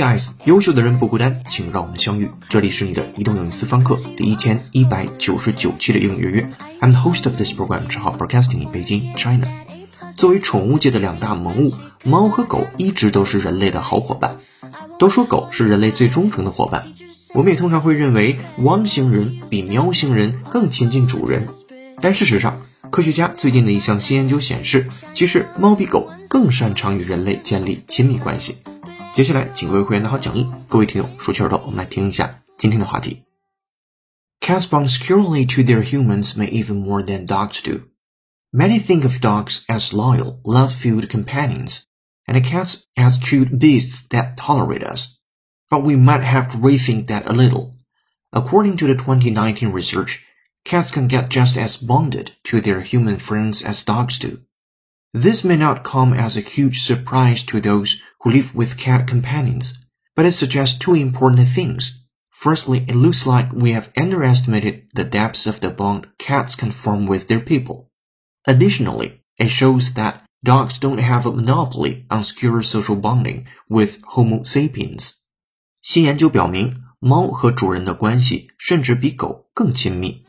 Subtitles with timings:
[0.00, 2.30] Guys，优秀的人不孤单，请让我们相遇。
[2.48, 6.50] 这里是你的移动英语私房课第一千一百九十九期的英语约。
[6.80, 9.46] I'm the host of this program，只好 broadcasting in Beijing, China。
[10.16, 14.38] 作为宠物界的两大萌物，猫和狗一直都是人类的好伙伴。
[14.98, 16.88] 都说狗是人类最忠诚的伙伴，
[17.34, 21.46] 我们也通常会认为汪星人比喵星人更亲近主人。
[22.00, 28.56] 但事实上，科学家最近的一项新研究显示，其实猫比狗更擅长与人类建立亲密关系。
[29.13, 33.23] 接下来，请各位会员拿好讲义，各位听友竖起耳朵，我们来听一下今天的话题。
[34.41, 37.89] Cats bond securely to their humans may even more than dogs do.
[38.51, 41.83] Many think of dogs as loyal, love-filled companions,
[42.27, 45.17] and cats as cute beasts that tolerate us.
[45.69, 47.73] But we might have to rethink that a little.
[48.31, 50.21] According to the 2019 research,
[50.63, 54.41] cats can get just as bonded to their human friends as dogs do.
[55.11, 59.73] This may not come as a huge surprise to those who live with cat companions,
[60.15, 62.01] but it suggests two important things.
[62.31, 67.05] Firstly, it looks like we have underestimated the depths of the bond cats can form
[67.05, 67.91] with their people.
[68.45, 74.43] Additionally, it shows that dogs don't have a monopoly on secure social bonding with Homo
[74.43, 75.13] sapiens.
[75.81, 80.25] 新研究表明，猫和主人的关系甚至比狗更亲密。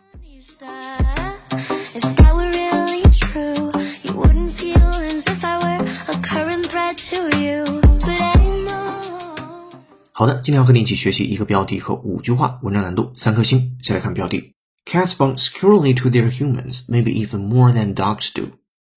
[10.12, 13.76] 好的，今天要和你一起学习一个标题和五句话，文章难度三颗星。
[13.82, 14.54] 先来看标题：
[14.86, 18.52] Cats bond securely to their humans, maybe even more than dogs do.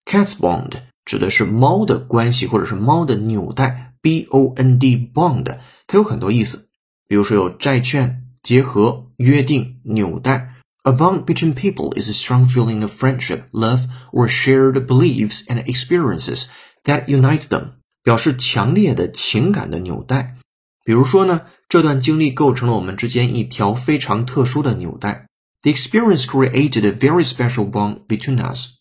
[0.05, 5.57] Cats bond 指的是猫的关系或者是猫的纽带，b o n d bond
[5.87, 6.69] 它有很多意思，
[7.07, 10.55] 比如说有债券、结合、约定、纽带。
[10.83, 13.81] A bond between people is a strong feeling of friendship, love,
[14.13, 16.45] or shared beliefs and experiences
[16.85, 17.71] that unite them，
[18.01, 20.37] 表示强烈的情感的纽带。
[20.83, 25.27] 比如说呢，这段经历构成了我们之间一条非常特殊的纽带。
[25.61, 28.79] The experience created a very special bond between us。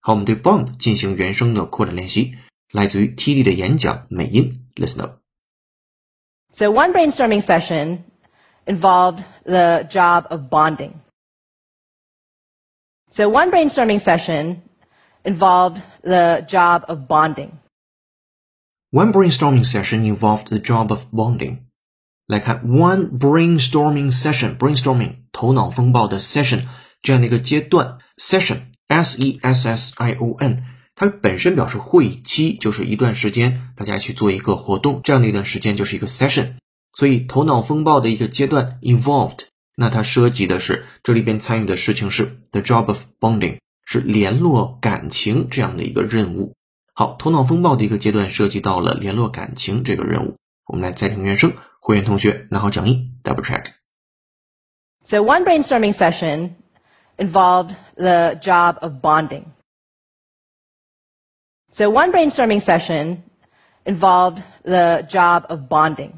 [0.00, 2.36] 好，我们对 bond 进行原声的扩展练习，
[2.72, 4.66] 来自于 T D 的演讲美音。
[4.74, 5.20] Listen up.
[6.52, 8.04] So one brainstorming session
[8.66, 10.92] involved the job of bonding.
[13.08, 14.62] So one brainstorming session
[15.22, 17.52] involved the job of bonding.
[18.93, 21.59] One brainstorming session involved the job of bonding.
[22.27, 26.63] 来看 one brainstorming session，brainstorming 头脑风暴的 session
[27.01, 36.55] 这样的一个阶段，session s e s s i o n，它本身表示会期，就是一段时间大家去做一个活动，这样的一段时间就是一个 session。
[36.93, 39.45] 所以头脑风暴的一个阶段 involved，
[39.77, 46.53] 那它涉及的是这里边参与的事情是 the job of bonding，是联络感情这样的一个任务。
[46.94, 50.36] 好，头脑风暴的一个阶段涉及到了联络感情这个任务。
[50.66, 56.56] 我们来再听原声，会员同学拿好讲义，double check。So one brainstorming session
[57.16, 59.44] involved the job of bonding.
[61.70, 63.18] So one brainstorming session
[63.84, 66.12] involved the job of bonding.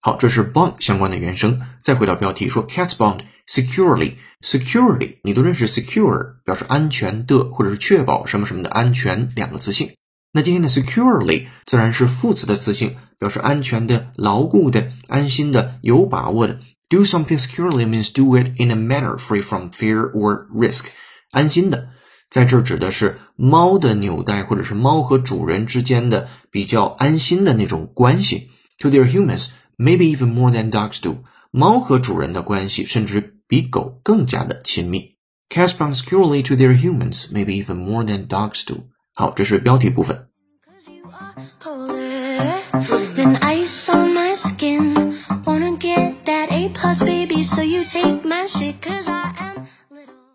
[0.00, 1.60] 好，这是 bond 相关的原声。
[1.80, 4.16] 再回到标题，说 cats bond securely。
[4.41, 9.91] securely 你都认识 secure 表示安全的或者是确保什么什么的安全两个词性。
[10.31, 16.59] 那今天的 securely 自然是副词的词性，表示安全的、牢固的、安心的、有把握的。
[16.89, 20.85] Do something securely means do it in a manner free from fear or risk。
[21.31, 21.89] 安心的，
[22.29, 28.49] 在这儿指的是猫的纽带或者是猫和主人之间的比较安心的那种关系。
[28.79, 31.23] To their humans, maybe even more than dogs do。
[31.49, 35.16] 猫和主人的关系甚至比狗更加的亲密。
[35.48, 38.88] Cats bond securely to their humans, maybe even more than dogs do。
[39.14, 40.28] 好，这是标题部分。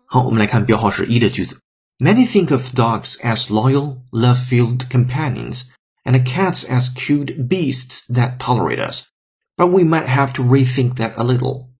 [0.06, 1.58] 好，我们来看标号是一的句子。
[1.98, 5.64] Many think of dogs as loyal, love-filled companions,
[6.04, 9.06] and cats as cute beasts that tolerate us.
[9.56, 11.70] But we might have to rethink that a little.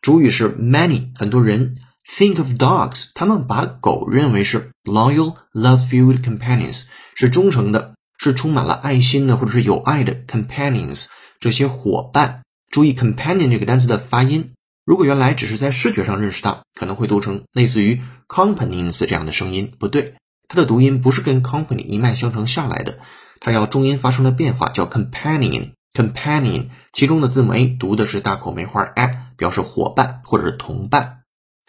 [0.00, 1.76] 主语是 many，很多人
[2.08, 11.06] think of dogs，他们把狗认为是 loyal, love-filled companions，是忠诚的，是充满了爱心的或者是有爱的 companions，
[11.38, 12.40] 这些伙伴。
[12.70, 14.52] 注意 companion 这个单词的发音，
[14.86, 20.14] 如果原来只是在视觉上认识它，可能会读成类似于 companions 这样的声音，不对，
[20.48, 23.00] 它的读音不是跟 company 一脉相承下来的，
[23.38, 26.68] 它要中音发生了变化，叫 companion，companion。
[26.92, 31.22] 其中的字母 a 读的是大口梅花 a，表示伙伴或者是同伴。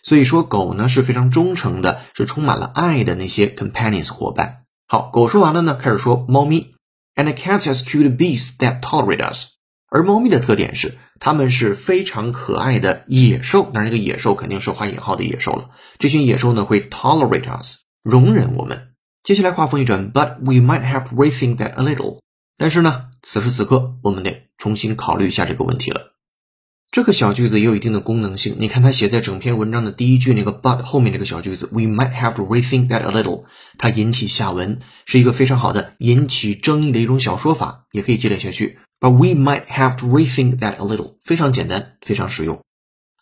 [0.03, 4.65] 所以说狗呢是非常忠诚的，是充满了爱的那些 companions 伙伴。
[4.87, 6.75] 好，狗说完了呢，开始说猫咪。
[7.15, 9.51] and cats as cute beasts that tolerate us。
[9.89, 15.69] 而猫咪的特点是，它们是非常可爱的野兽，当然这个野兽肯定是画引号的野兽了。
[15.99, 18.89] 这群野兽呢会 tolerate us，容忍我们。
[19.23, 22.19] 接下来话锋一转，But we might have rethink that a little。
[22.57, 26.10] 但是呢，此时此刻我们得重新考虑一下这个问题了。
[26.91, 28.57] 这个小句子也有一定的功能性。
[28.59, 33.45] 你看它写在整篇文章的第一句那个 but 后面这个小句子，we might have to rethink that a little，
[33.77, 38.77] 它引起下文，是一个非常好的引起争议的一种小说法，也可以接连下去。
[38.99, 42.61] But we might have to rethink that a little，非常简单，非常实用。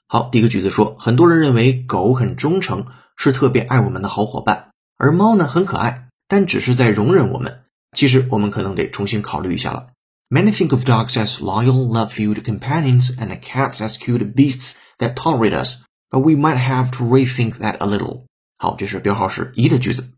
[0.08, 7.60] 好，第一个句子说，很多人认为狗很忠诚，是特别爱我们的好伙伴，而猫呢很可爱，但只是在容忍我们。
[7.96, 9.90] 其实我们可能得重新考虑一下了。
[10.31, 15.85] Many think of dogs as loyal, love-filled companions and cats as cute beasts that tolerate us,
[16.11, 18.25] but we might have to rethink that a little.
[18.59, 20.11] 好，这是标号是一的句子。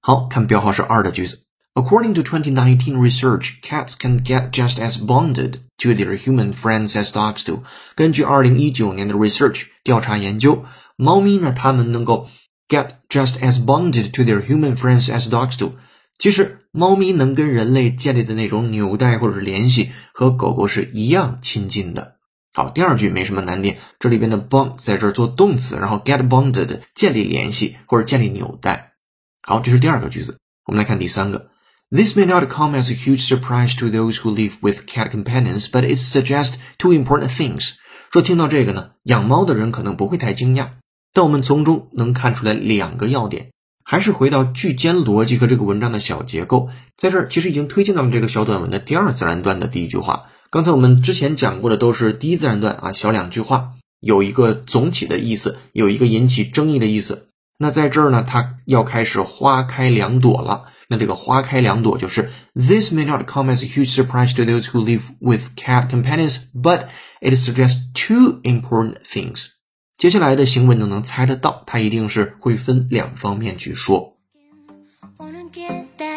[0.00, 1.42] 好看标号是二的句子。
[1.75, 7.11] According to 2019 research, cats can get just as bonded to their human friends as
[7.11, 7.63] dogs do.
[7.95, 10.63] 根据2019年的 research 调查研究，
[10.95, 12.29] 猫咪呢，它们能够
[12.67, 15.73] get just as bonded to their human friends as dogs do。
[16.19, 22.17] 其实，猫咪能跟人类建立的那种纽带或者是联系，和狗狗是一样亲近的。
[22.53, 28.93] 好，第二句没什么难点，这里边的 bond 在这儿做动词，然后 get bonded 建立联系或者建立纽带。
[29.41, 30.37] 好，这是第二个句子。
[30.65, 31.49] 我们来看第三个。
[31.95, 35.83] This may not come as a huge surprise to those who live with cat companions, but
[35.83, 37.73] it suggests two important things.
[38.11, 40.69] 说听到这个呢，养猫的人可能不会太惊讶，
[41.13, 43.51] 但我们从中能看出来两个要点。
[43.85, 50.23] 还是回到句间逻辑和这个文章的小结构，在这儿其实已经推进到了这个小短文的第二自然段的第一句话。
[50.49, 57.29] 刚才我们之前讲过的都是第一自然段啊，小两句话，有一个总体的意思，有一个引起争议的意思。
[57.59, 60.69] 那在这儿呢，它要开始花开两朵了。
[60.88, 66.38] 那这个花开两朵就是 This may not come as a huge surprise to those who live with cat companions,
[66.54, 66.86] but
[67.20, 69.48] it suggests two important things。
[69.96, 74.14] 接下来的行为呢，能猜得到，它一定是会分两方面去说。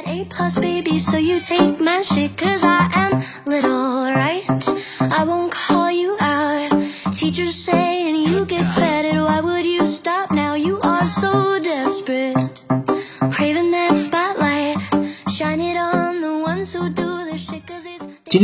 [0.04, 4.44] A plus baby, so you take my shit cause I am little, right?
[5.00, 5.52] I won't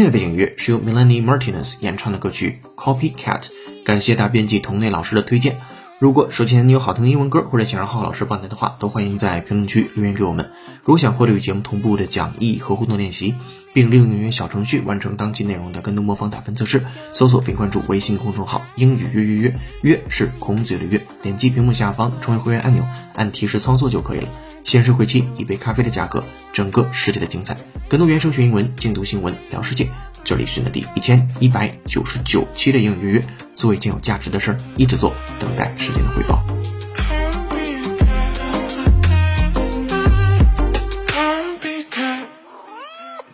[0.02, 3.40] 今天的背景乐是由 Melanie Martinez 演唱的歌曲《Copycat》，
[3.84, 5.60] 感谢大编辑童内老师的推荐。
[6.00, 10.50] 如果手前你有好听的英文歌，或者想让浩老师帮你的话，都欢迎在评论区留言给我们。
[10.81, 13.37] 如果想获得与节目同步的讲义和互动练习，
[13.72, 22.84] 并利用应用小程序完成当期内容的跟读模仿打分测试，搜索并关注微信公众号“英语约约约”，约是孔子的约，点击屏幕下方成为会员按钮，
[23.14, 24.28] 按提示操作就可以了。
[24.64, 26.23] 限时会期，一杯咖啡的价格，
[26.53, 27.56] 整个世界的精彩。
[27.88, 29.88] 更多原声学英文，精读新闻，聊世界。
[30.25, 36.44] 这里是你的第一千一百九十九期的英语约约，做一件有价值的事儿，一直做，等待时间的回报。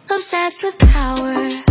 [0.08, 1.67] Obsessed with power,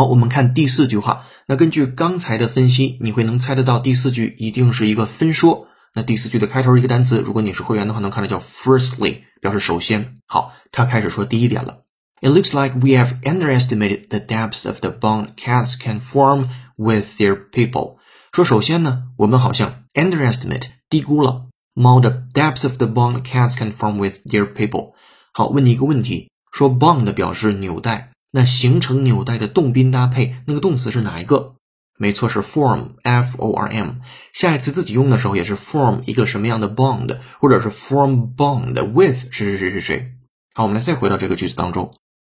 [0.00, 1.26] 好，我们看第四句话。
[1.46, 5.66] 那根据刚才的分析，你会能猜得到第四句一定是一个分说。
[5.94, 10.16] 那第四句的开头一个单词，如果你是会员的话，能看到叫 firstly，表示首先。
[10.24, 11.82] 好，他开始说第一点了。
[12.22, 17.36] It looks like we have underestimated the depths of the bond cats can form with their
[17.50, 17.98] people。
[18.32, 24.92] 说首先呢，我们好像 underestimate 低估了猫的 depths of the bond cats can form with their people。
[25.34, 28.12] 好，问你一个问题，说 bond 表示纽带。
[28.30, 31.56] 那形成纽带的动宾搭配，那个动词是哪一个？
[31.98, 33.96] 没错，是 form，f o r m。
[34.32, 40.12] 下一次自己用的时候也是 form 一个什么样的 bond，或者是 form bond with 谁谁谁谁谁。
[40.54, 41.92] 好，我们来再回到这个句子当中，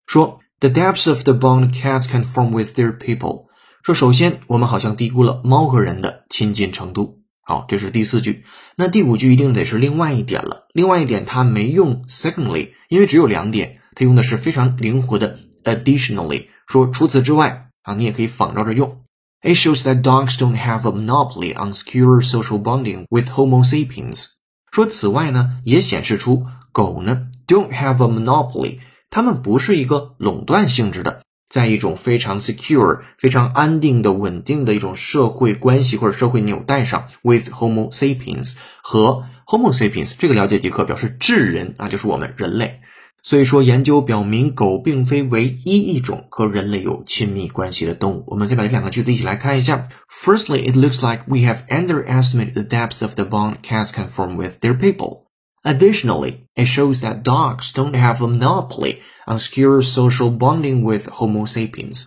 [0.05, 3.45] 说 the depths of the bond cats can form with their people。
[3.83, 7.19] 说首先我们好像低估了猫和人的亲近程度。
[7.41, 8.45] 好，这是第四句。
[8.75, 10.67] 那第五句一定得是另外一点了。
[10.73, 15.39] 另外一点它没用 secondly，因为只有两点，它用的是非常灵活的。
[15.63, 19.01] Additionally，说除此之外啊，你也可以仿照着用。
[19.41, 24.27] It shows that dogs don't have a monopoly on secure social bonding with Homo sapiens。
[24.71, 28.79] 说此外呢，也显示出狗呢 don't have a monopoly，
[29.09, 42.79] 它们不是一个垄断性质的，在一种非常 secure、非常安定的、稳定的一种社会关系或者社会纽带上，with Homo sapiens 和 Homo sapiens 这个了解即可，表示智人啊，就是我们人类。
[43.22, 48.24] 所以说，研究表明狗并非唯一一种和人类有亲密关系的动物。
[48.28, 49.88] 我们再把这两个句子一起来看一下。
[50.08, 54.60] Firstly, it looks like we have underestimated the depth of the bond cats can form with
[54.60, 55.24] their people.
[55.64, 61.44] Additionally, it shows that dogs don't have a monopoly on secure social bonding with Homo
[61.44, 62.04] sapiens.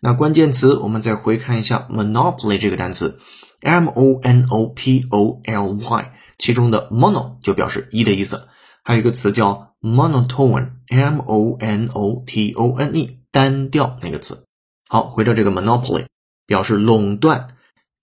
[0.00, 3.18] 那关键词，我们再回看一下 monopoly 这个单词，
[3.60, 8.48] m o n o p o l y，其中的 mono 就表示一的意思，
[8.82, 14.44] 还有一个词叫 monotone，m o n o t o n e，单调那个词。
[14.88, 16.06] 好，回到这个 monopoly，
[16.46, 17.48] 表示垄断。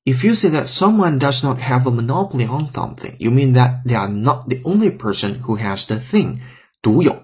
[0.03, 3.83] If you say that someone does not have a monopoly on something, you mean that
[3.85, 6.39] they are not the only person who has the thing，
[6.81, 7.23] 独有。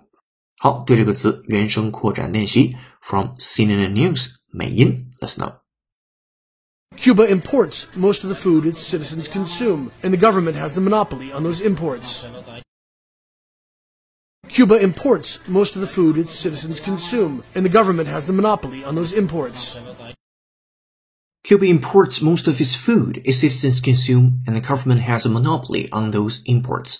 [0.60, 10.18] 好，对这个词原声扩展练习，from CNN News 美音，Let's know。Cuba imports most of the food its citizens consume, and the
[10.18, 12.26] government has a monopoly on those imports.
[14.52, 18.84] Cuba imports most of the food its citizens consume, and the government has a monopoly
[18.84, 19.78] on those imports.
[21.44, 25.90] Cuba imports most of its food its citizens consume, and the government has a monopoly
[25.92, 26.98] on those imports.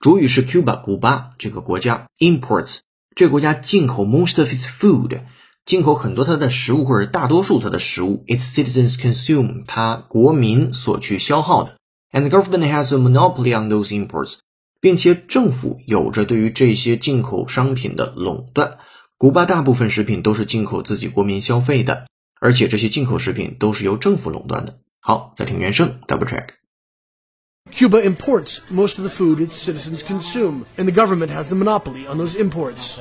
[0.00, 2.80] 主语是 Cuba 古巴这个国家，imports
[3.16, 5.22] 这个国家进口 most of its food，
[5.64, 11.76] 进口很多它的食物或者大多数它的食物，its citizens consume 它国民所去消耗的，
[12.12, 14.40] and the government has a monopoly on those imports.
[14.80, 18.78] 并且政府有着对于这些进口商品的垄断。
[19.16, 22.06] 古巴大部分食品都是进口自己国民消费的，
[22.40, 24.80] 而且这些进口食品都是由政府垄断的。
[25.00, 32.06] 好，再听原声，double check。Cuba imports most of the food its citizens consume, and the government has a monopoly
[32.06, 32.98] on those imports.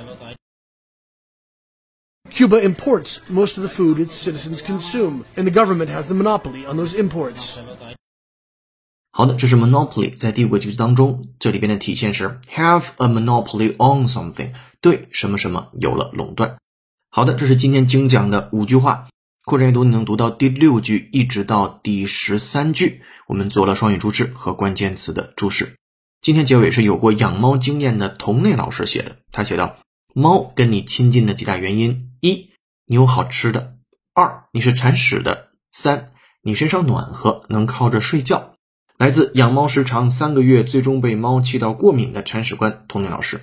[2.30, 6.66] Cuba imports most of the food its citizens consume, and the government has a monopoly
[6.66, 7.60] on those imports.
[9.19, 16.57] 好的，这是 monopoly，在第五个句子当中，这里边的体现是 have a monopoly on something，对什么什么有了垄断。
[17.11, 19.09] 好的，这是今天精讲的五句话，
[19.45, 25.75] 扩展阅读你能读到第六句一直到第十三句，我们做了双语注释和关键词的注释。
[26.21, 29.79] 今天结尾是有过养猫经验的童内老师写的，他写道：
[30.15, 32.51] 猫跟你亲近的几大原因：一，
[32.87, 33.73] 你有好吃的；
[34.15, 38.55] 二，你是铲屎的；三，你身上暖和，能靠着睡觉。
[38.99, 43.43] 来自养猫时长三个月，最终被猫气到过敏的铲屎官童年老师。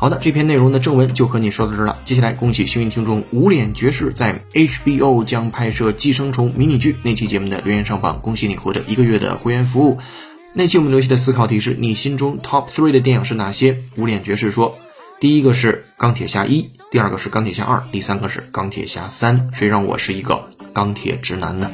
[0.00, 1.98] 好的，这篇内容的正文就和你说到这儿了。
[2.04, 9.98] 接下来，恭喜幸运听众无脸爵士在 HBO 将拍摄《寄生虫》迷你剧那期节目的留言上榜，恭喜你获得一个月的会员服务。
[10.54, 13.78] 那期我们留下的思考题是：你心中 Top Three 的电影是哪些？
[13.96, 14.78] 无脸爵士说，
[15.18, 16.62] 第一个是《钢铁侠一》，
[16.92, 19.50] 第二个是《钢铁侠二》，第三个是《钢铁侠三》。
[19.56, 21.72] 谁让我是一个钢铁直男呢？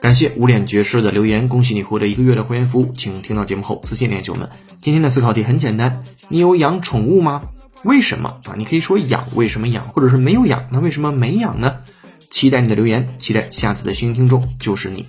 [0.00, 4.48] 感谢无脸爵士的留言，恭喜你获得一个月的会员服务，请听到节目后私信联系我们。
[4.80, 7.48] 今天的思考题很简单，你有养宠物吗？
[7.82, 8.54] 为什么啊？
[8.56, 9.88] 你可以说养，为什么养？
[9.88, 11.78] 或者是没有养，那为什么没养呢？
[12.30, 15.04] 期待你的留言，期待下次的幸运听众就是你。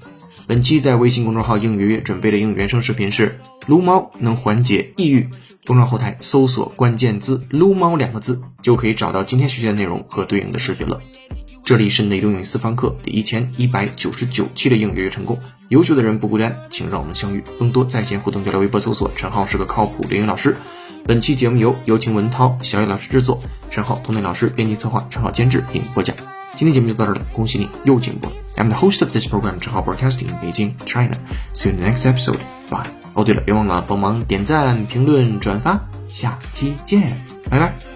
[0.47, 5.29] 本期在微信公众号应月月准备的英语原声视频是撸猫能缓解抑郁，
[5.67, 10.99] 公众号后台搜索关键字撸猫两个字，就可以找到今天学习的内容和对应的视频了。
[11.63, 15.39] 这里是内容英语私房课第一千一百九十九期的英语约成功。
[15.67, 17.43] 优秀的人不孤单，请让我们相遇。
[17.59, 20.57] 更多在线互动交流，微博搜索陈浩是个靠谱的英语老师。
[21.05, 23.39] 本期节目由有请文涛、小野老师制作，
[23.69, 26.15] 陈浩、童内老师编辑策划，陈浩监制并播讲。
[26.55, 28.33] 今天节目就到这里，恭喜你又进步了。
[28.57, 31.17] I'm the host of this program，陈浩 Broadcasting，Beijing, China.。
[31.53, 32.39] See you next episode.
[32.69, 32.89] Bye.
[33.13, 37.13] 哦，对了，别忘了帮忙点赞、评论、转发，下期见，
[37.49, 37.88] 拜拜。